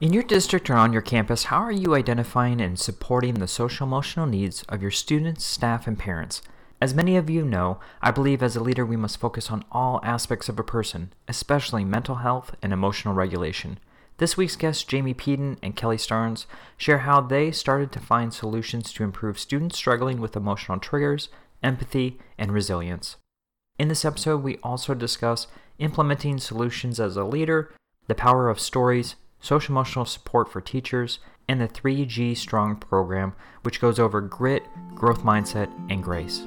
[0.00, 3.86] In your district or on your campus, how are you identifying and supporting the social
[3.86, 6.40] emotional needs of your students, staff, and parents?
[6.80, 10.00] As many of you know, I believe as a leader we must focus on all
[10.02, 13.78] aspects of a person, especially mental health and emotional regulation.
[14.16, 16.46] This week's guests, Jamie Peden and Kelly Starnes,
[16.78, 21.28] share how they started to find solutions to improve students struggling with emotional triggers,
[21.62, 23.18] empathy, and resilience.
[23.78, 25.46] In this episode, we also discuss
[25.78, 27.70] implementing solutions as a leader,
[28.06, 31.18] the power of stories, social emotional support for teachers,
[31.48, 34.62] and the 3G Strong program, which goes over grit,
[34.94, 36.46] growth mindset, and grace.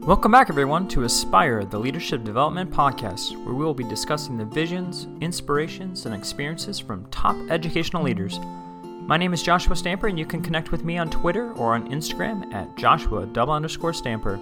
[0.00, 4.44] Welcome back, everyone, to Aspire, the Leadership Development Podcast, where we will be discussing the
[4.44, 8.38] visions, inspirations, and experiences from top educational leaders.
[8.82, 11.90] My name is Joshua Stamper, and you can connect with me on Twitter or on
[11.90, 14.38] Instagram at Joshua double underscore Stamper.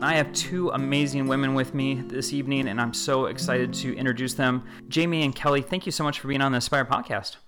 [0.00, 4.32] I have two amazing women with me this evening, and I'm so excited to introduce
[4.32, 4.64] them.
[4.86, 7.38] Jamie and Kelly, thank you so much for being on the Aspire podcast.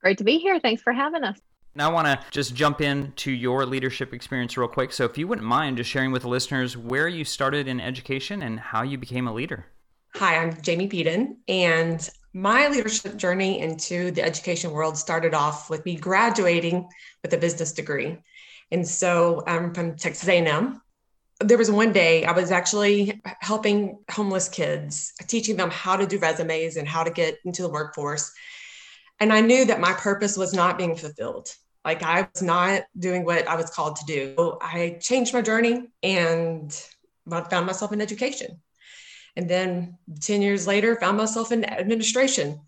[0.00, 0.58] Great to be here.
[0.58, 1.38] Thanks for having us.
[1.74, 4.90] Now, I want to just jump into your leadership experience real quick.
[4.90, 8.40] So, if you wouldn't mind just sharing with the listeners where you started in education
[8.40, 9.66] and how you became a leader.
[10.14, 15.84] Hi, I'm Jamie Peden, and my leadership journey into the education world started off with
[15.84, 16.88] me graduating
[17.22, 18.16] with a business degree.
[18.72, 20.80] And so I'm from Texas A&M,
[21.40, 26.18] there was one day I was actually helping homeless kids, teaching them how to do
[26.18, 28.32] resumes and how to get into the workforce.
[29.20, 31.48] And I knew that my purpose was not being fulfilled.
[31.84, 34.34] Like I was not doing what I was called to do.
[34.36, 36.72] So I changed my journey and
[37.28, 38.60] found myself in education.
[39.36, 42.60] And then 10 years later, found myself in administration.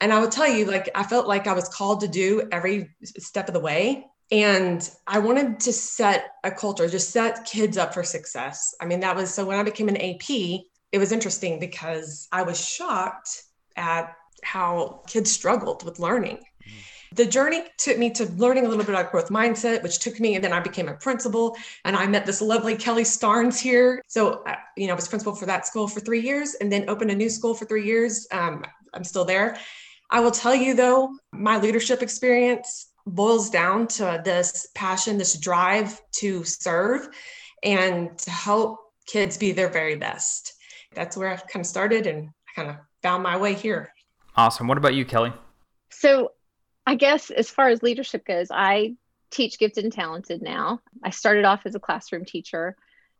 [0.00, 2.88] And I will tell you, like, I felt like I was called to do every
[3.04, 4.06] step of the way.
[4.30, 8.74] And I wanted to set a culture, just set kids up for success.
[8.80, 12.42] I mean, that was so when I became an AP, it was interesting because I
[12.42, 13.42] was shocked
[13.76, 16.36] at how kids struggled with learning.
[16.36, 17.14] Mm-hmm.
[17.14, 20.34] The journey took me to learning a little bit about growth mindset, which took me,
[20.34, 21.56] and then I became a principal
[21.86, 24.02] and I met this lovely Kelly Starnes here.
[24.08, 26.88] So, uh, you know, I was principal for that school for three years and then
[26.88, 28.26] opened a new school for three years.
[28.30, 28.62] Um,
[28.92, 29.58] I'm still there.
[30.10, 36.00] I will tell you though, my leadership experience boils down to this passion, this drive
[36.12, 37.08] to serve
[37.62, 40.54] and to help kids be their very best.
[40.94, 43.92] That's where I kind of started and I kind of found my way here.
[44.36, 44.68] Awesome.
[44.68, 45.32] What about you, Kelly?
[45.90, 46.32] So,
[46.86, 48.96] I guess as far as leadership goes, I
[49.30, 50.80] teach gifted and talented now.
[51.02, 52.76] I started off as a classroom teacher,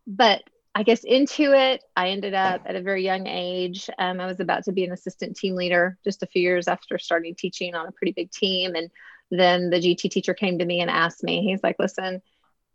[0.07, 0.43] but
[0.75, 3.91] I guess into it, I ended up at a very young age.
[3.99, 6.99] Um, I was about to be an assistant team leader just a few years after
[6.99, 8.89] starting teaching on a pretty big team and
[9.31, 12.23] then the GT teacher came to me and asked me, he's like, listen,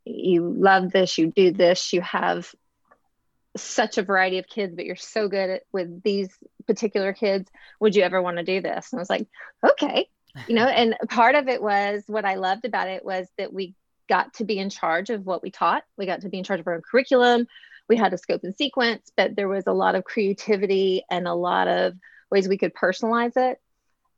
[0.05, 2.53] you love this, you do this, you have
[3.55, 6.29] such a variety of kids, but you're so good at, with these
[6.67, 7.49] particular kids.
[7.79, 8.91] Would you ever want to do this?
[8.91, 9.27] And I was like,
[9.67, 10.07] okay,
[10.47, 13.75] you know, and part of it was what I loved about it was that we
[14.09, 15.83] got to be in charge of what we taught.
[15.97, 17.47] We got to be in charge of our own curriculum.
[17.87, 21.33] We had a scope and sequence, but there was a lot of creativity and a
[21.33, 21.93] lot of
[22.31, 23.59] ways we could personalize it.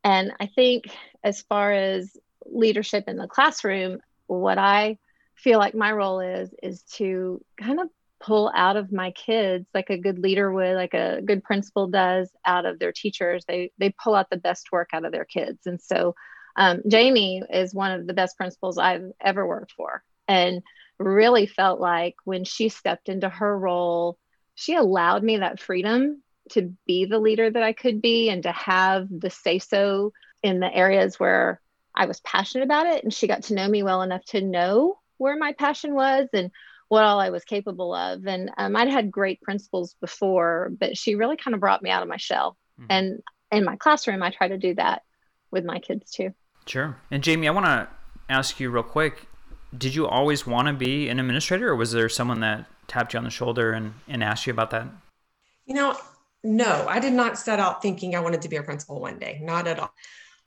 [0.03, 0.85] And I think
[1.23, 4.97] as far as leadership in the classroom, what I
[5.35, 7.89] feel like my role is, is to kind of
[8.19, 12.29] pull out of my kids like a good leader would like a good principal does
[12.45, 13.43] out of their teachers.
[13.47, 15.59] They they pull out the best work out of their kids.
[15.65, 16.15] And so
[16.55, 20.03] um, jamie is one of the best principals i've ever worked for.
[20.27, 20.63] And
[20.97, 24.17] really felt like when she stepped into her role
[24.55, 28.51] she allowed me that freedom to be the leader that i could be and to
[28.53, 31.59] have the say so in the areas where
[31.95, 34.99] I was passionate about it and she got to know me well enough to know
[35.17, 36.51] where my passion was and
[36.87, 38.27] what all I was capable of.
[38.27, 42.03] And um, I'd had great principals before, but she really kind of brought me out
[42.03, 42.57] of my shell.
[42.79, 42.91] Mm-hmm.
[42.91, 45.03] And in my classroom, I try to do that
[45.51, 46.33] with my kids too.
[46.65, 46.97] Sure.
[47.09, 47.87] And Jamie, I want to
[48.29, 49.27] ask you real quick
[49.75, 53.17] did you always want to be an administrator or was there someone that tapped you
[53.17, 54.87] on the shoulder and, and asked you about that?
[55.65, 55.97] You know,
[56.43, 59.39] no, I did not set out thinking I wanted to be a principal one day,
[59.43, 59.91] not at all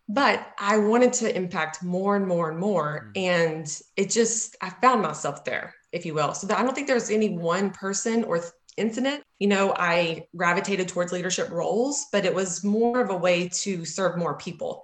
[0.08, 3.10] but I wanted to impact more and more and more.
[3.14, 3.20] Mm.
[3.20, 6.32] And it just, I found myself there, if you will.
[6.32, 8.42] So I don't think there's any one person or
[8.78, 9.22] incident.
[9.38, 13.84] You know, I gravitated towards leadership roles, but it was more of a way to
[13.84, 14.82] serve more people.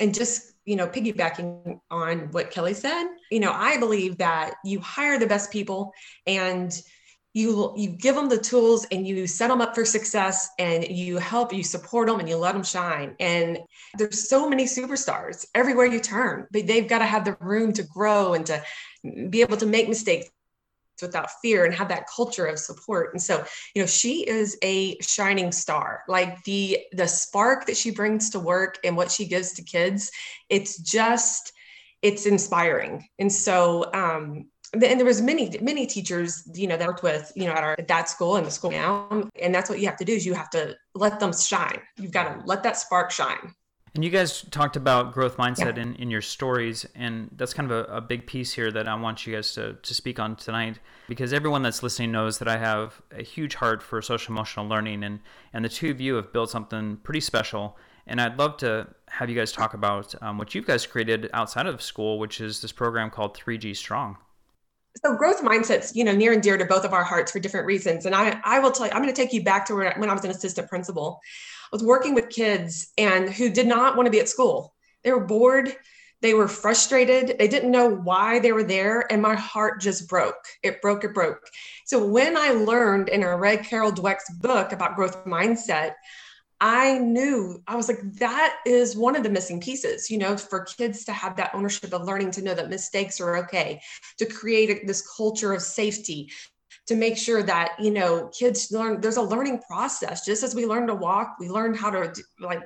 [0.00, 4.80] And just, you know, piggybacking on what Kelly said, you know, I believe that you
[4.80, 5.92] hire the best people
[6.26, 6.72] and
[7.34, 11.18] you you give them the tools and you set them up for success and you
[11.18, 13.58] help you support them and you let them shine and
[13.96, 17.82] there's so many superstars everywhere you turn but they've got to have the room to
[17.84, 18.62] grow and to
[19.30, 20.28] be able to make mistakes
[21.02, 23.12] without fear and have that culture of support.
[23.12, 23.44] And so,
[23.74, 26.04] you know, she is a shining star.
[26.08, 30.10] Like the the spark that she brings to work and what she gives to kids,
[30.48, 31.52] it's just
[32.00, 33.08] it's inspiring.
[33.18, 37.44] And so um and there was many many teachers you know that worked with you
[37.44, 39.96] know at our at that school and the school now and that's what you have
[39.96, 43.10] to do is you have to let them shine you've got to let that spark
[43.10, 43.54] shine
[43.94, 45.82] and you guys talked about growth mindset yeah.
[45.82, 48.94] in, in your stories, and that's kind of a, a, big piece here that I
[48.94, 50.78] want you guys to, to speak on tonight
[51.08, 55.04] because everyone that's listening knows that I have a huge heart for social emotional learning,
[55.04, 55.20] and,
[55.52, 57.76] and the two of you have built something pretty special.
[58.06, 61.66] And I'd love to have you guys talk about um, what you guys created outside
[61.66, 64.16] of school, which is this program called 3G Strong.
[64.96, 67.66] So growth mindsets, you know, near and dear to both of our hearts for different
[67.66, 68.06] reasons.
[68.06, 70.12] And I, I will tell you, I'm going to take you back to when I
[70.12, 71.20] was an assistant principal
[71.72, 74.74] I was working with kids and who did not want to be at school.
[75.04, 75.74] They were bored,
[76.20, 80.44] they were frustrated, they didn't know why they were there, and my heart just broke.
[80.62, 81.48] It broke, it broke.
[81.86, 85.94] So when I learned and I read Carol Dweck's book about growth mindset,
[86.64, 90.60] I knew I was like, that is one of the missing pieces, you know, for
[90.60, 93.80] kids to have that ownership of learning to know that mistakes are okay,
[94.18, 96.30] to create this culture of safety,
[96.86, 100.24] to make sure that you know kids learn there's a learning process.
[100.24, 102.62] Just as we learn to walk we learn how to like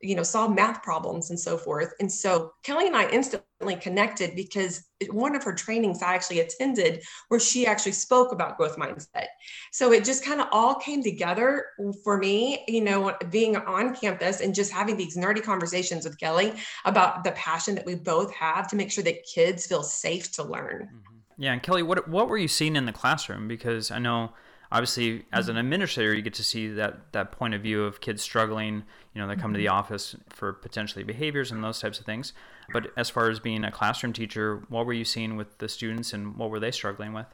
[0.00, 4.34] you know solve math problems and so forth and so kelly and i instantly connected
[4.36, 9.26] because one of her trainings i actually attended where she actually spoke about growth mindset
[9.72, 11.66] so it just kind of all came together
[12.04, 16.52] for me you know being on campus and just having these nerdy conversations with kelly
[16.84, 20.42] about the passion that we both have to make sure that kids feel safe to
[20.42, 21.14] learn mm-hmm.
[21.40, 23.46] Yeah, and Kelly, what what were you seeing in the classroom?
[23.46, 24.32] Because I know
[24.70, 28.22] obviously as an administrator you get to see that that point of view of kids
[28.22, 28.82] struggling
[29.14, 29.74] you know they come to the mm-hmm.
[29.74, 32.32] office for potentially behaviors and those types of things.
[32.72, 36.12] But as far as being a classroom teacher what were you seeing with the students
[36.12, 37.26] and what were they struggling with?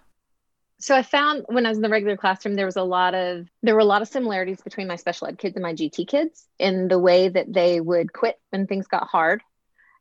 [0.81, 3.49] So i found when i was in the regular classroom there was a lot of
[3.63, 6.47] there were a lot of similarities between my special ed kids and my gt kids
[6.59, 9.43] in the way that they would quit when things got hard.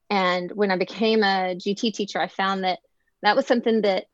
[0.09, 2.80] And when i became a gt teacher i found that
[3.24, 4.06] that was something that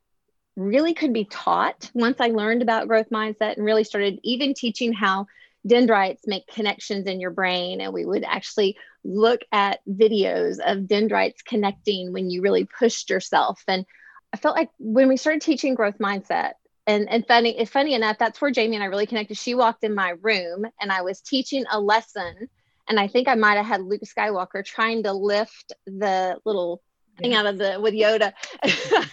[0.59, 4.93] really could be taught once I learned about growth mindset and really started even teaching
[4.93, 5.27] how
[5.65, 7.81] dendrites make connections in your brain.
[7.81, 13.63] And we would actually look at videos of dendrites connecting when you really pushed yourself.
[13.67, 13.85] And
[14.33, 16.53] I felt like when we started teaching growth mindset,
[16.87, 19.37] and, and funny, funny enough, that's where Jamie and I really connected.
[19.37, 22.49] She walked in my room and I was teaching a lesson.
[22.87, 26.81] And I think I might have had Luke Skywalker trying to lift the little
[27.19, 28.33] thing out of the with Yoda.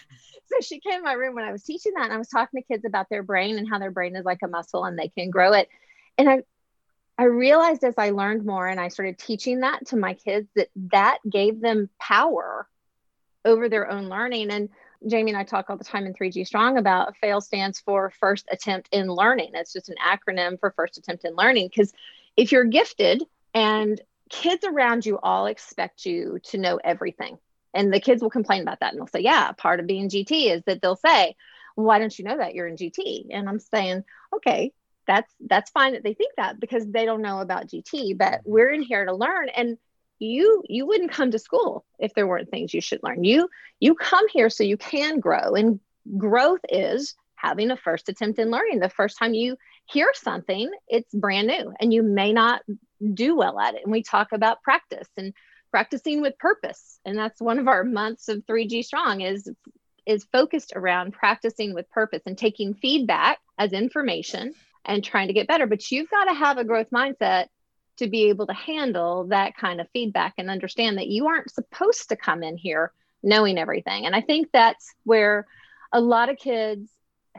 [0.56, 2.60] so she came in my room when I was teaching that, and I was talking
[2.60, 5.08] to kids about their brain and how their brain is like a muscle and they
[5.08, 5.68] can grow it.
[6.18, 6.42] And I,
[7.18, 10.68] I realized as I learned more and I started teaching that to my kids that
[10.92, 12.68] that gave them power
[13.44, 14.50] over their own learning.
[14.50, 14.68] And
[15.06, 18.46] Jamie and I talk all the time in 3G Strong about FAIL stands for first
[18.50, 19.52] attempt in learning.
[19.54, 21.68] It's just an acronym for first attempt in learning.
[21.68, 21.92] Because
[22.36, 23.22] if you're gifted
[23.54, 27.38] and kids around you all expect you to know everything,
[27.76, 30.52] and the kids will complain about that and they'll say, yeah, part of being GT
[30.52, 31.37] is that they'll say,
[31.75, 33.26] why don't you know that you're in GT?
[33.31, 34.73] And I'm saying, okay,
[35.06, 38.70] that's that's fine that they think that because they don't know about GT, but we're
[38.70, 39.49] in here to learn.
[39.50, 39.78] And
[40.19, 43.23] you you wouldn't come to school if there weren't things you should learn.
[43.23, 45.55] You you come here so you can grow.
[45.55, 45.78] And
[46.17, 48.81] growth is having a first attempt in learning.
[48.81, 52.62] The first time you hear something, it's brand new and you may not
[53.14, 53.82] do well at it.
[53.84, 55.34] And we talk about practice and
[55.76, 56.99] practicing with purpose.
[57.05, 59.47] And that's one of our months of 3g strong is
[60.06, 64.54] is focused around practicing with purpose and taking feedback as information
[64.87, 65.66] and trying to get better.
[65.66, 67.49] But you've got to have a growth mindset
[67.99, 72.09] to be able to handle that kind of feedback and understand that you aren't supposed
[72.09, 72.90] to come in here
[73.23, 74.06] knowing everything.
[74.06, 75.47] And i think that's where
[75.92, 76.88] a lot of kids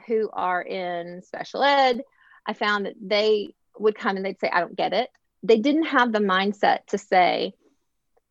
[0.05, 2.03] who are in special ed
[2.45, 5.09] i found that they would come and they'd say i don't get it.
[5.41, 7.55] They didn't have the mindset to say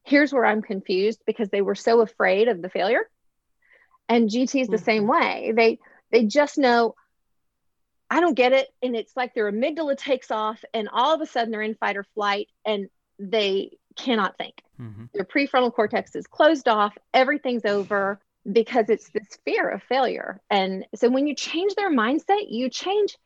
[0.07, 3.11] here's where I'm confused because they were so afraid of the failure.
[4.09, 4.85] And GT is the mm-hmm.
[4.85, 5.53] same way.
[5.55, 5.79] They
[6.11, 6.95] they just know
[8.09, 8.69] I don't get it.
[8.83, 11.97] And it's like their amygdala takes off and all of a sudden they're in fight
[11.97, 14.55] or flight and they cannot think.
[14.81, 15.07] Mm-hmm.
[15.13, 18.21] Their prefrontal cortex is closed off, everything's over
[18.51, 20.41] because it's this fear of failure.
[20.51, 23.17] And so when you change their mindset, you change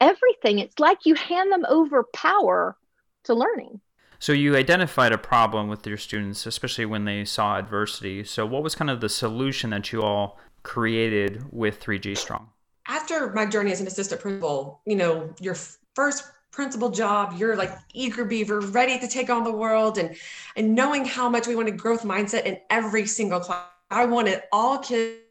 [0.00, 0.58] everything.
[0.58, 2.76] It's like you hand them over power
[3.24, 3.80] to learning.
[4.24, 8.24] So you identified a problem with your students, especially when they saw adversity.
[8.24, 12.48] So what was kind of the solution that you all created with 3G Strong?
[12.88, 15.54] After my journey as an assistant principal, you know, your
[15.94, 20.16] first principal job, you're like eager beaver, ready to take on the world and
[20.56, 23.66] and knowing how much we wanted growth mindset in every single class.
[23.90, 25.23] I wanted all kids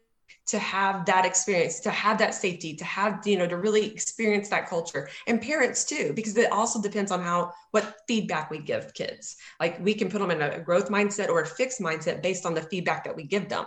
[0.46, 4.48] to have that experience, to have that safety, to have, you know, to really experience
[4.50, 8.92] that culture and parents too, because it also depends on how, what feedback we give
[8.94, 9.36] kids.
[9.58, 12.54] Like we can put them in a growth mindset or a fixed mindset based on
[12.54, 13.64] the feedback that we give them.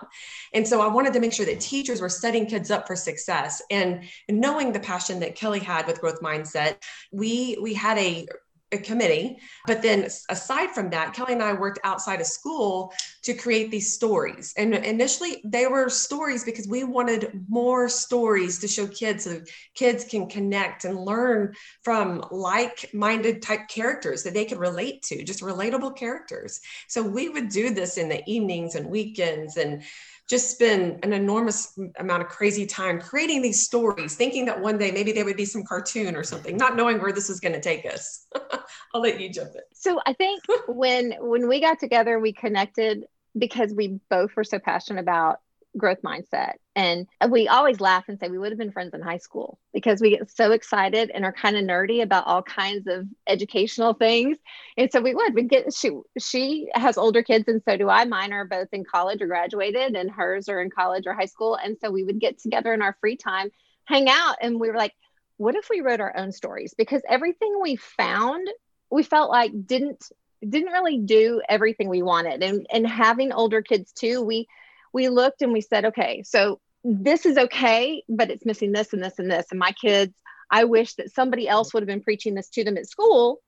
[0.54, 3.62] And so I wanted to make sure that teachers were setting kids up for success
[3.72, 6.76] and knowing the passion that Kelly had with growth mindset,
[7.12, 8.28] we, we had a
[8.74, 9.38] a committee.
[9.66, 12.94] But then aside from that, Kelly and I worked outside of school
[13.24, 14.54] to create these stories.
[14.58, 19.42] And initially they were stories because we wanted more stories to show kids so
[19.76, 25.42] kids can connect and learn from like-minded type characters that they could relate to, just
[25.42, 26.60] relatable characters.
[26.88, 29.84] So we would do this in the evenings and weekends and
[30.28, 34.92] just spend an enormous amount of crazy time creating these stories, thinking that one day
[34.92, 37.62] maybe they would be some cartoon or something, not knowing where this was going to
[37.62, 38.28] take us.
[38.94, 39.62] I'll let you jump in.
[39.74, 43.06] So I think when when we got together, we connected
[43.38, 45.40] because we both were so passionate about
[45.78, 46.54] growth mindset.
[46.76, 50.02] And we always laugh and say we would have been friends in high school because
[50.02, 54.38] we get so excited and are kind of nerdy about all kinds of educational things.
[54.78, 55.34] And so we would.
[55.34, 58.06] We get she she has older kids and so do I.
[58.06, 61.56] Mine are both in college or graduated and hers are in college or high school.
[61.56, 63.50] And so we would get together in our free time,
[63.86, 64.94] hang out, and we were like,
[65.38, 66.74] what if we wrote our own stories?
[66.78, 68.48] Because everything we found,
[68.90, 70.04] we felt like didn't
[70.48, 72.44] didn't really do everything we wanted.
[72.44, 74.48] And and having older kids too, we
[74.94, 79.04] we looked and we said, okay, so this is okay, but it's missing this and
[79.04, 79.48] this and this.
[79.52, 80.14] And my kids,
[80.50, 83.42] I wish that somebody else would have been preaching this to them at school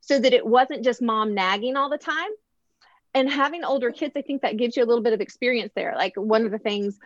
[0.00, 2.30] so that it wasn't just mom nagging all the time.
[3.14, 5.94] And having older kids, I think that gives you a little bit of experience there.
[5.96, 6.98] Like one of the things,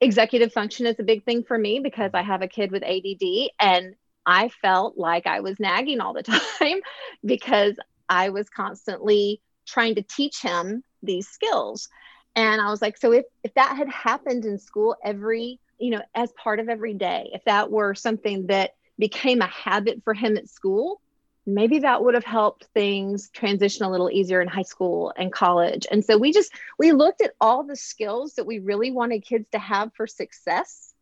[0.00, 3.50] executive function is a big thing for me because I have a kid with ADD
[3.60, 6.22] and I felt like I was nagging all the
[6.58, 6.80] time
[7.24, 7.74] because
[8.08, 11.88] I was constantly trying to teach him these skills
[12.36, 16.02] and i was like so if if that had happened in school every you know
[16.14, 20.36] as part of every day if that were something that became a habit for him
[20.36, 21.00] at school
[21.46, 25.86] maybe that would have helped things transition a little easier in high school and college.
[25.90, 29.48] And so we just we looked at all the skills that we really wanted kids
[29.50, 30.94] to have for success.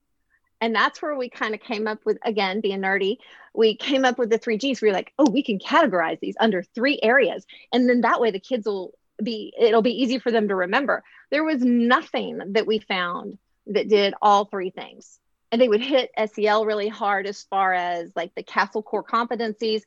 [0.63, 3.19] And that's where we kind of came up with again being nerdy
[3.53, 4.81] we came up with the three g's.
[4.81, 7.45] We were like oh we can categorize these under three areas.
[7.73, 11.03] And then that way the kids will be it'll be easy for them to remember.
[11.31, 15.19] There was nothing that we found that did all three things.
[15.53, 19.83] And they would hit sel really hard as far as like the CASEL core competencies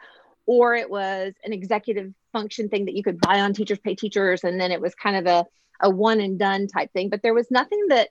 [0.45, 4.43] or it was an executive function thing that you could buy on teachers pay teachers
[4.43, 5.45] and then it was kind of a,
[5.85, 7.09] a one and done type thing.
[7.09, 8.09] But there was nothing that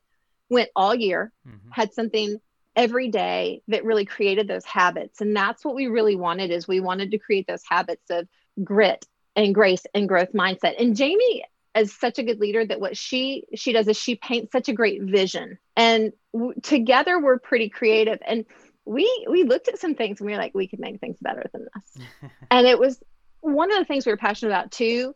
[0.49, 1.71] went all year mm-hmm.
[1.71, 2.41] had something
[2.75, 5.21] every day that really created those habits.
[5.21, 8.27] And that's what we really wanted is we wanted to create those habits of
[8.63, 9.05] grit
[9.37, 10.81] and grace and growth mindset.
[10.81, 11.45] And Jamie
[11.77, 14.73] is such a good leader that what she she does is she paints such a
[14.73, 15.59] great vision.
[15.77, 18.45] And w- together we're pretty creative and
[18.85, 21.45] we we looked at some things and we were like we could make things better
[21.53, 22.07] than this.
[22.51, 23.03] and it was
[23.41, 25.15] one of the things we were passionate about too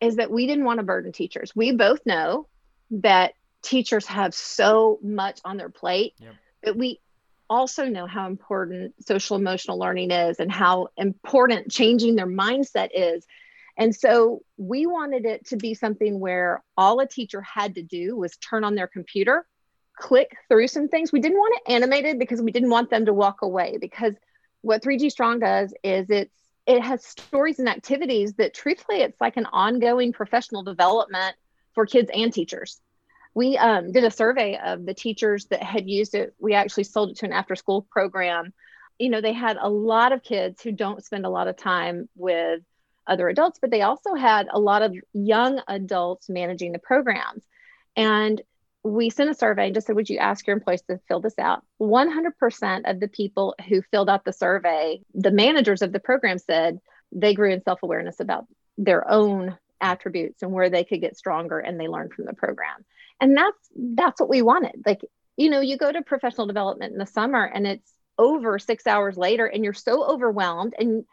[0.00, 1.52] is that we didn't want to burden teachers.
[1.54, 2.48] We both know
[2.90, 6.34] that teachers have so much on their plate yep.
[6.62, 7.00] that we
[7.48, 13.26] also know how important social emotional learning is and how important changing their mindset is
[13.76, 18.16] and so we wanted it to be something where all a teacher had to do
[18.16, 19.46] was turn on their computer,
[19.96, 21.12] click through some things.
[21.12, 24.14] We didn't want it animated because we didn't want them to walk away because
[24.60, 26.30] what 3G Strong does is it's
[26.66, 31.36] it has stories and activities that truthfully it's like an ongoing professional development
[31.74, 32.80] for kids and teachers.
[33.34, 36.34] We um, did a survey of the teachers that had used it.
[36.38, 38.54] We actually sold it to an after school program.
[38.98, 42.08] You know, they had a lot of kids who don't spend a lot of time
[42.14, 42.62] with
[43.06, 47.42] other adults, but they also had a lot of young adults managing the programs.
[47.96, 48.40] And
[48.82, 51.38] we sent a survey and just said, Would you ask your employees to fill this
[51.38, 51.64] out?
[51.80, 56.78] 100% of the people who filled out the survey, the managers of the program said
[57.10, 58.46] they grew in self awareness about
[58.76, 62.84] their own attributes and where they could get stronger and they learned from the program.
[63.20, 64.82] And that's that's what we wanted.
[64.84, 65.00] Like,
[65.36, 69.16] you know, you go to professional development in the summer and it's over 6 hours
[69.16, 71.04] later and you're so overwhelmed and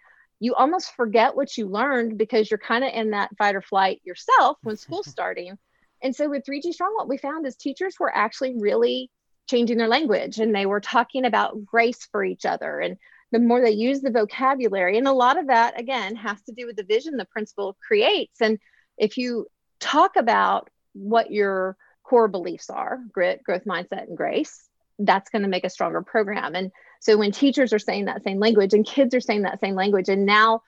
[0.41, 4.01] you almost forget what you learned because you're kind of in that fight or flight
[4.03, 5.55] yourself when school's starting.
[6.01, 9.12] And so with 3G Strong, what we found is teachers were actually really
[9.48, 12.79] changing their language and they were talking about grace for each other.
[12.79, 12.98] And
[13.31, 16.65] the more they use the vocabulary, and a lot of that, again, has to do
[16.65, 18.41] with the vision the principal creates.
[18.41, 18.57] And
[18.98, 19.45] if you
[19.79, 24.67] talk about what your core beliefs are grit, growth mindset, and grace
[25.05, 26.55] that's going to make a stronger program.
[26.55, 29.75] And so when teachers are saying that same language and kids are saying that same
[29.75, 30.62] language, and now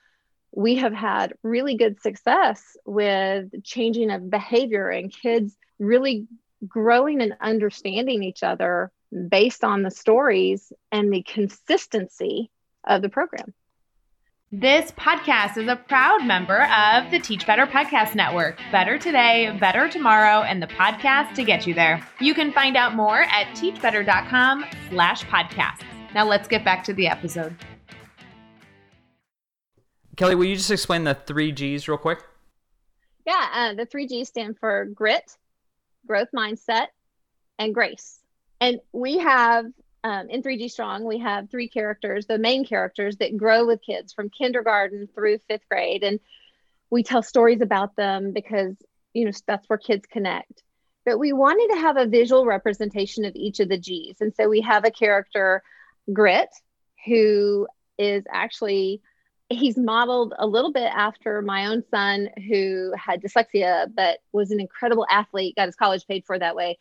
[0.52, 6.26] we have had really good success with changing of behavior and kids really
[6.66, 8.90] growing and understanding each other
[9.28, 12.50] based on the stories and the consistency
[12.84, 13.52] of the program.
[14.56, 18.56] This podcast is a proud member of the Teach Better Podcast Network.
[18.70, 22.00] Better today, better tomorrow, and the podcast to get you there.
[22.20, 25.82] You can find out more at teachbetter.com slash podcasts.
[26.14, 27.56] Now let's get back to the episode.
[30.16, 32.20] Kelly, will you just explain the three G's real quick?
[33.26, 35.36] Yeah, uh, the three G's stand for grit,
[36.06, 36.86] growth mindset,
[37.58, 38.20] and grace.
[38.60, 39.66] And we have
[40.04, 44.12] um, in 3G Strong, we have three characters, the main characters that grow with kids
[44.12, 46.04] from kindergarten through fifth grade.
[46.04, 46.20] And
[46.90, 48.76] we tell stories about them because,
[49.14, 50.62] you know, that's where kids connect.
[51.06, 54.20] But we wanted to have a visual representation of each of the G's.
[54.20, 55.62] And so we have a character,
[56.12, 56.50] Grit,
[57.06, 59.00] who is actually
[59.50, 64.58] he's modeled a little bit after my own son who had dyslexia but was an
[64.58, 66.76] incredible athlete got his college paid for that way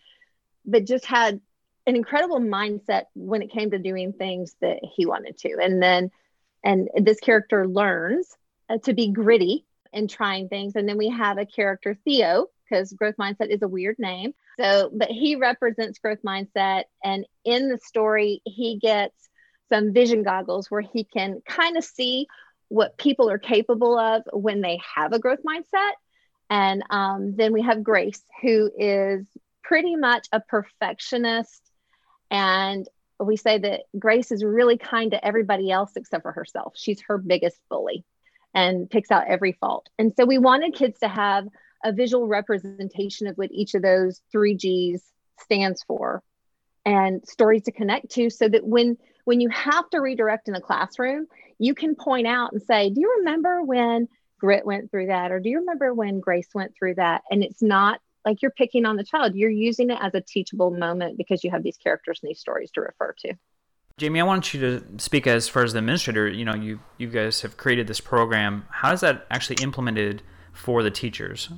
[0.65, 1.39] but just had
[1.85, 6.11] an incredible mindset when it came to doing things that he wanted to and then
[6.63, 8.27] and this character learns
[8.69, 12.93] uh, to be gritty and trying things and then we have a character theo because
[12.93, 17.77] growth mindset is a weird name so but he represents growth mindset and in the
[17.77, 19.29] story he gets
[19.69, 22.27] some vision goggles where he can kind of see
[22.73, 25.91] what people are capable of when they have a growth mindset.
[26.49, 29.25] And um, then we have Grace, who is
[29.63, 31.61] pretty much a perfectionist.
[32.33, 36.73] And we say that Grace is really kind to everybody else except for herself.
[36.75, 38.03] She's her biggest bully
[38.55, 39.87] and picks out every fault.
[39.99, 41.47] And so we wanted kids to have
[41.85, 45.03] a visual representation of what each of those three G's
[45.39, 46.23] stands for
[46.85, 50.61] and stories to connect to so that when when you have to redirect in the
[50.61, 54.07] classroom you can point out and say do you remember when
[54.39, 57.61] grit went through that or do you remember when grace went through that and it's
[57.61, 61.43] not like you're picking on the child you're using it as a teachable moment because
[61.43, 63.33] you have these characters and these stories to refer to
[63.97, 67.07] jamie i want you to speak as far as the administrator you know you you
[67.07, 70.21] guys have created this program how is that actually implemented
[70.53, 71.49] for the teachers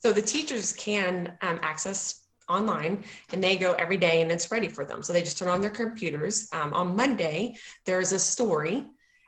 [0.00, 4.68] so the teachers can um, access online and they go every day and it's ready
[4.68, 5.02] for them.
[5.02, 6.48] So they just turn on their computers.
[6.52, 8.84] Um, on Monday, there's a story.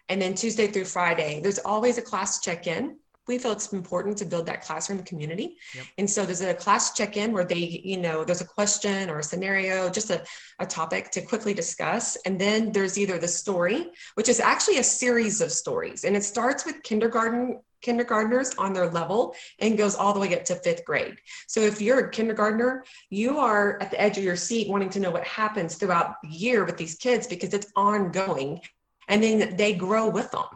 [0.09, 2.99] And then Tuesday through Friday, there's always a class check in.
[3.27, 5.57] We feel it's important to build that classroom community.
[5.75, 5.85] Yep.
[5.99, 9.21] And so there's a class check in where they, you know, there's a question or
[9.21, 10.23] a scenario, just a,
[10.59, 12.17] a topic to quickly discuss.
[12.27, 16.05] And then there's either the story, which is actually a series of stories.
[16.05, 20.45] And it starts with kindergarten kindergartners on their level and goes all the way up
[20.47, 21.17] to fifth grade.
[21.47, 25.01] So if you're a kindergartner, you are at the edge of your seat wanting to
[25.01, 28.61] know what happens throughout the year with these kids because it's ongoing
[29.09, 30.47] and then they grow with them.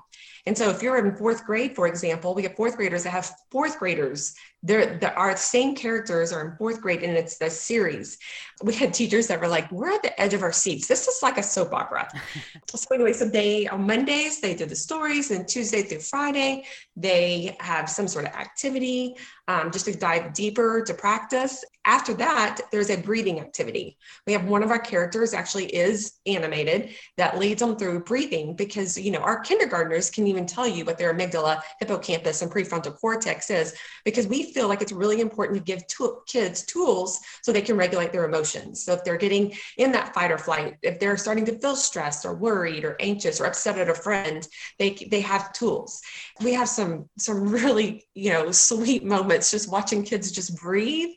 [0.48, 3.30] And so if you're in fourth grade, for example, we have fourth graders that have
[3.50, 4.34] fourth graders.
[4.62, 8.16] They're, the, our same characters are in fourth grade and it's the series.
[8.62, 10.88] We had teachers that were like, we're at the edge of our seats.
[10.88, 12.08] This is like a soap opera.
[12.66, 16.64] so anyway, so they, on Mondays, they do the stories and Tuesday through Friday,
[16.96, 19.16] they have some sort of activity
[19.48, 21.62] um, just to dive deeper to practice.
[21.88, 23.96] After that, there's a breathing activity.
[24.26, 28.98] We have one of our characters actually is animated that leads them through breathing because,
[28.98, 33.48] you know, our kindergartners can even tell you what their amygdala, hippocampus, and prefrontal cortex
[33.48, 33.74] is
[34.04, 37.78] because we feel like it's really important to give to- kids tools so they can
[37.78, 38.84] regulate their emotions.
[38.84, 42.26] So if they're getting in that fight or flight, if they're starting to feel stressed
[42.26, 44.46] or worried or anxious or upset at a friend,
[44.78, 46.02] they, they have tools.
[46.42, 51.16] We have some, some really, you know, sweet moments just watching kids just breathe.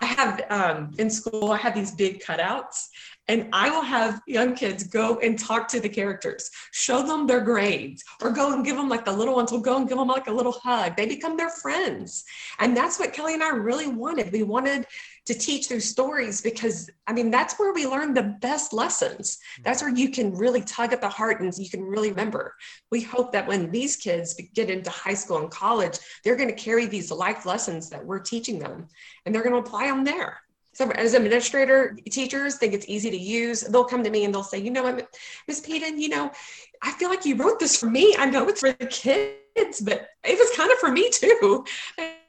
[0.00, 2.88] I have um, in school, I have these big cutouts,
[3.28, 7.40] and I will have young kids go and talk to the characters, show them their
[7.40, 10.08] grades, or go and give them like the little ones will go and give them
[10.08, 10.96] like a little hug.
[10.96, 12.24] They become their friends.
[12.58, 14.32] And that's what Kelly and I really wanted.
[14.32, 14.86] We wanted
[15.26, 19.38] to teach through stories because I mean, that's where we learn the best lessons.
[19.62, 22.54] That's where you can really tug at the heart and you can really remember.
[22.90, 26.54] We hope that when these kids get into high school and college, they're going to
[26.54, 28.88] carry these life lessons that we're teaching them
[29.24, 30.40] and they're going to apply them there
[30.74, 34.42] so as administrator teachers think it's easy to use they'll come to me and they'll
[34.42, 35.08] say you know what
[35.48, 36.30] miss Peden, you know
[36.82, 40.08] i feel like you wrote this for me i know it's for the kids but
[40.24, 41.64] it was kind of for me too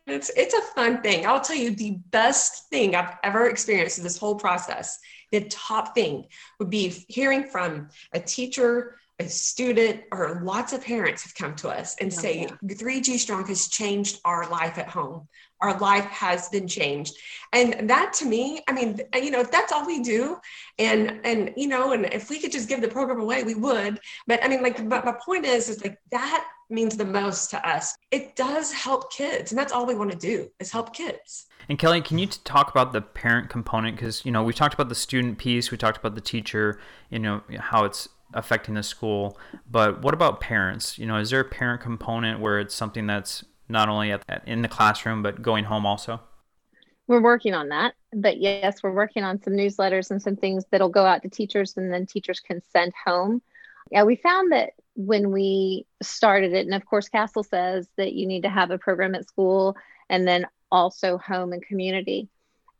[0.08, 1.26] it's it's a fun thing.
[1.26, 5.00] I'll tell you the best thing i've ever experienced in this whole process.
[5.32, 6.26] The top thing
[6.60, 11.70] would be hearing from a teacher a student or lots of parents have come to
[11.70, 12.76] us and Oh, say yeah.
[12.76, 15.28] 3G Strong has changed our life at home.
[15.62, 17.16] Our life has been changed.
[17.54, 20.38] And that to me, I mean, you know, if that's all we do
[20.78, 24.00] and and you know, and if we could just give the program away, we would.
[24.28, 27.68] But I mean, like but my point is is like that means the most to
[27.68, 27.96] us.
[28.12, 31.46] It does help kids, and that's all we want to do is help kids.
[31.70, 33.96] And Kelly, can you talk about the parent component?
[33.96, 37.20] Because you know we talked about the student piece, we talked about the teacher, you
[37.20, 39.38] know how it's affecting the school.
[39.70, 41.00] But what about parents?
[41.00, 44.48] You know, is there a parent component where it's something that's not only at, at,
[44.48, 46.22] in the classroom but going home also?
[47.08, 47.94] We're working on that.
[48.14, 51.78] But yes, we're working on some newsletters and some things that'll go out to teachers
[51.78, 53.42] and then teachers can send home.
[53.92, 58.26] Yeah, we found that when we started it, and of course, CASEL says that you
[58.26, 59.76] need to have a program at school
[60.10, 62.30] and then also home and community.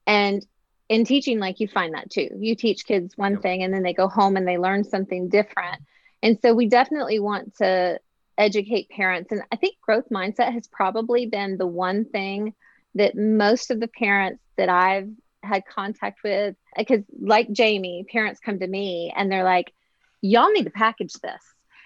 [0.08, 0.46] And
[0.90, 2.30] in teaching, like you find that too.
[2.38, 3.42] You teach kids one Yep.
[3.42, 5.82] thing and then they go home and they learn something different.
[6.22, 8.00] And so we definitely want to
[8.38, 9.32] educate parents.
[9.32, 12.54] And I think growth mindset has probably been the one thing
[12.96, 15.10] that most of the parents that I've
[15.44, 19.74] had contact with, because like Jamie, parents come to me and they're like,
[20.22, 21.42] y'all need to package this.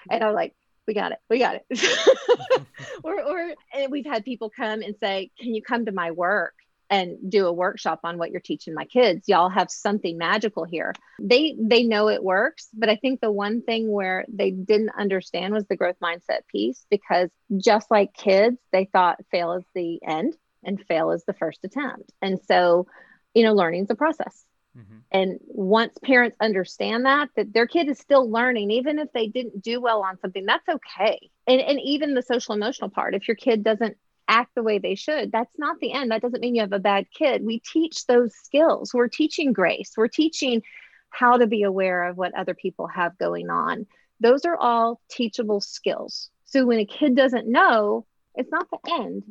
[0.10, 0.54] And I'm like,
[0.88, 1.20] we got it.
[1.30, 2.66] We got it.
[3.04, 6.54] or, or and we've had people come and say, can you come to my work
[6.90, 9.28] and do a workshop on what you're teaching my kids?
[9.28, 10.94] Y'all have something magical here.
[11.20, 15.54] They, they know it works, but I think the one thing where they didn't understand
[15.54, 20.36] was the growth mindset piece, because just like kids, they thought fail is the end
[20.64, 22.12] and fail is the first attempt.
[22.22, 22.88] And so,
[23.34, 24.44] you know, learning is a process.
[24.78, 24.98] Mm-hmm.
[25.12, 29.62] And once parents understand that, that their kid is still learning, even if they didn't
[29.62, 31.30] do well on something, that's okay.
[31.48, 33.98] And, and even the social emotional part, if your kid doesn't
[34.30, 36.12] act the way they should, that's not the end.
[36.12, 37.46] That doesn't mean you have a bad kid.
[37.46, 38.94] We teach those skills.
[38.94, 39.94] We're teaching grace.
[39.98, 40.62] We're teaching
[41.10, 43.88] how to be aware of what other people have going on.
[44.20, 46.30] Those are all teachable skills.
[46.46, 49.24] So when a kid doesn't know, it's not the end.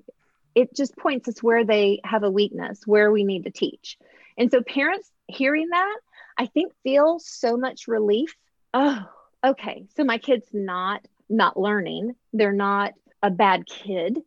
[0.54, 3.96] It just points us where they have a weakness, where we need to teach.
[4.37, 5.96] And so parents hearing that,
[6.37, 8.34] I think feel so much relief.
[8.74, 9.04] Oh,
[9.44, 9.87] okay.
[9.96, 12.14] So my kid's not not learning.
[12.32, 14.18] They're not a bad kid.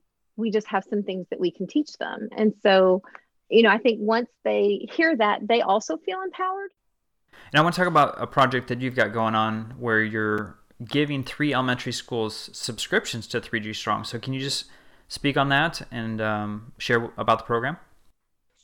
[0.42, 2.30] We just have some things that we can teach them.
[2.36, 3.02] And so,
[3.50, 6.72] you know, I think once they hear that, they also feel empowered.
[7.54, 10.58] And I want to talk about a project that you've got going on where you're
[10.84, 14.06] giving three elementary schools subscriptions to 3G Strong.
[14.06, 14.66] So can you just
[15.08, 17.78] speak on that and um, share about the program?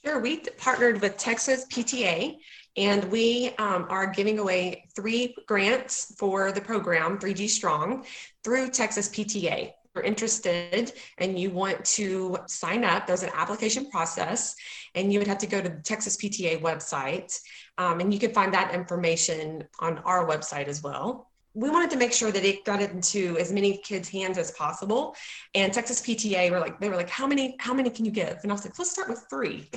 [0.03, 0.19] Sure.
[0.19, 2.37] We partnered with Texas PTA
[2.77, 8.05] and we um, are giving away three grants for the program, 3G Strong,
[8.43, 9.73] through Texas PTA.
[9.97, 14.55] You're interested and you want to sign up, there's an application process,
[14.93, 17.35] and you would have to go to the Texas PTA website.
[17.79, 21.97] Um, and you can find that information on our website as well we wanted to
[21.97, 25.15] make sure that it got into as many kids' hands as possible.
[25.55, 28.37] And Texas PTA were like, they were like, how many, how many can you give?
[28.43, 29.67] And I was like, let's start with three.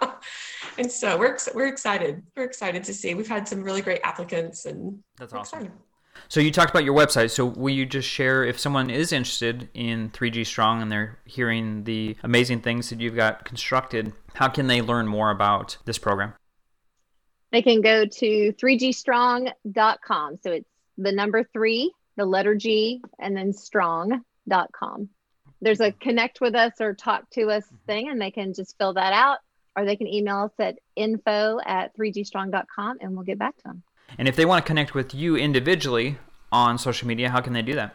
[0.78, 2.22] and so we're we're excited.
[2.34, 3.12] We're excited to see.
[3.12, 5.58] We've had some really great applicants, and that's awesome.
[5.58, 5.78] excited.
[6.28, 7.30] So you talked about your website.
[7.30, 11.84] So will you just share if someone is interested in 3G Strong and they're hearing
[11.84, 16.34] the amazing things that you've got constructed, how can they learn more about this program?
[17.52, 20.36] They can go to 3gstrong.com.
[20.36, 25.08] So it's the number three, the letter G, and then strong.com.
[25.60, 27.76] There's a connect with us or talk to us mm-hmm.
[27.86, 29.38] thing, and they can just fill that out,
[29.76, 33.82] or they can email us at info at 3gstrong.com and we'll get back to them.
[34.18, 36.18] And if they want to connect with you individually
[36.52, 37.94] on social media, how can they do that?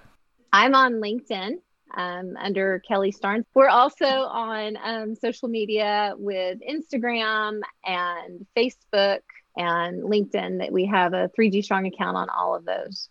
[0.53, 1.55] I'm on LinkedIn
[1.95, 3.45] um, under Kelly Starnes.
[3.53, 9.21] We're also on um, social media with Instagram and Facebook
[9.57, 13.09] and LinkedIn that we have a 3G Strong account on all of those.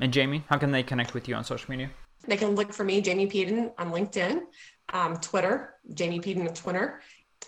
[0.00, 1.90] And Jamie, how can they connect with you on social media?
[2.26, 4.42] They can look for me, Jamie Peden, on LinkedIn,
[4.92, 7.00] um, Twitter, Jamie Peden on Twitter.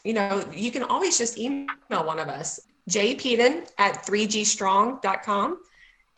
[0.04, 5.58] You know, you can always just email one of us, jpeden at 3gstrong.com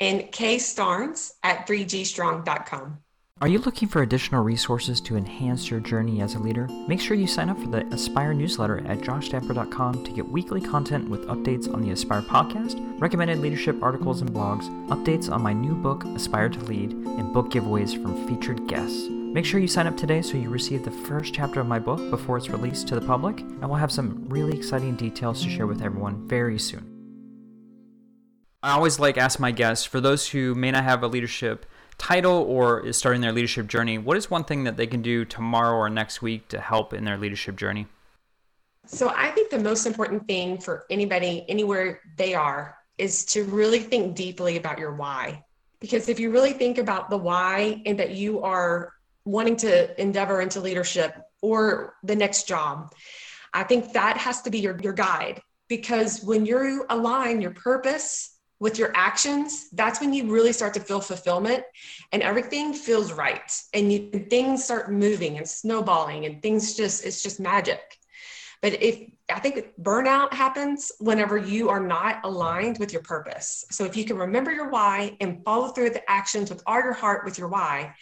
[0.00, 2.98] and kstarnes at 3gstrong.com.
[3.42, 6.66] Are you looking for additional resources to enhance your journey as a leader?
[6.88, 11.10] Make sure you sign up for the Aspire newsletter at joshstamper.com to get weekly content
[11.10, 15.74] with updates on the Aspire podcast, recommended leadership articles and blogs, updates on my new
[15.74, 19.06] book, Aspire to Lead, and book giveaways from featured guests.
[19.36, 22.08] Make sure you sign up today so you receive the first chapter of my book
[22.08, 25.66] before it's released to the public, and we'll have some really exciting details to share
[25.66, 26.90] with everyone very soon.
[28.62, 31.66] I always like to ask my guests for those who may not have a leadership
[31.98, 35.26] title or is starting their leadership journey, what is one thing that they can do
[35.26, 37.86] tomorrow or next week to help in their leadership journey?
[38.86, 43.80] So I think the most important thing for anybody, anywhere they are, is to really
[43.80, 45.44] think deeply about your why.
[45.78, 48.94] Because if you really think about the why and that you are
[49.26, 52.94] wanting to endeavor into leadership or the next job,
[53.52, 55.42] I think that has to be your, your guide.
[55.68, 60.80] Because when you align your purpose with your actions, that's when you really start to
[60.80, 61.64] feel fulfillment
[62.12, 63.52] and everything feels right.
[63.74, 67.95] And you things start moving and snowballing and things just, it's just magic.
[68.62, 73.64] But if I think burnout happens whenever you are not aligned with your purpose.
[73.70, 76.92] So if you can remember your why and follow through the actions with all your
[76.92, 77.94] heart with your why,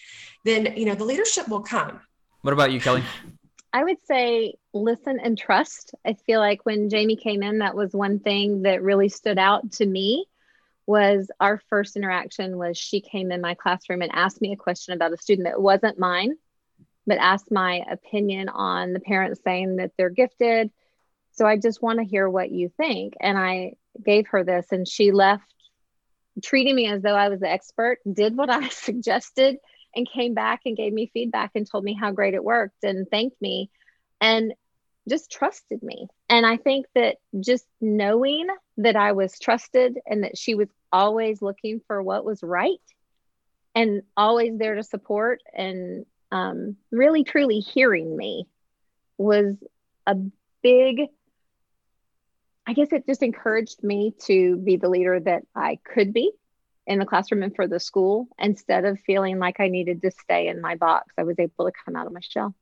[0.45, 2.01] then you know the leadership will come.
[2.43, 3.03] What about you, Kelly?
[3.73, 5.95] I would say listen and trust.
[6.07, 9.73] I feel like when Jamie came in, that was one thing that really stood out
[9.73, 10.27] to me
[10.87, 14.95] was our first interaction was she came in my classroom and asked me a question
[14.95, 16.37] about a student that wasn't mine
[17.07, 20.71] but asked my opinion on the parents saying that they're gifted.
[21.33, 23.15] So I just want to hear what you think.
[23.21, 25.45] And I gave her this, and she left
[26.43, 29.59] treating me as though I was the expert, did what I suggested,
[29.95, 33.09] and came back and gave me feedback and told me how great it worked and
[33.09, 33.71] thanked me
[34.21, 34.53] and
[35.09, 36.09] just trusted me.
[36.29, 41.43] And I think that just knowing that I was trusted and that she was always
[41.43, 42.81] looking for what was right
[43.75, 48.47] and always there to support and um, really truly hearing me
[49.17, 49.55] was
[50.07, 50.17] a
[50.63, 51.03] big
[52.67, 56.33] i guess it just encouraged me to be the leader that i could be
[56.87, 60.49] in the classroom and for the school instead of feeling like i needed to stay
[60.49, 61.15] in my box.
[61.17, 62.55] I was able to come out of my shell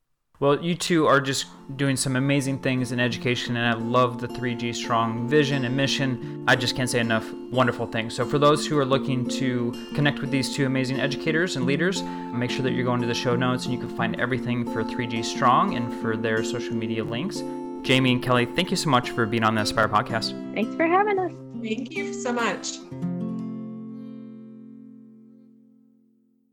[0.42, 4.26] well, you two are just doing some amazing things in education, and I love the
[4.26, 6.44] 3G Strong vision and mission.
[6.48, 8.16] I just can't say enough wonderful things.
[8.16, 12.02] So, for those who are looking to connect with these two amazing educators and leaders,
[12.02, 14.82] make sure that you're going to the show notes and you can find everything for
[14.82, 17.44] 3G Strong and for their social media links.
[17.82, 20.32] Jamie and Kelly, thank you so much for being on the Aspire podcast.
[20.54, 21.30] Thanks for having us.
[21.62, 22.78] Thank you so much.